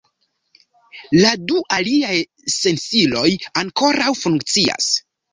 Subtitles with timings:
[1.17, 2.15] La du aliaj
[2.53, 3.27] sensiloj
[3.61, 4.89] ankoraŭ funkcias.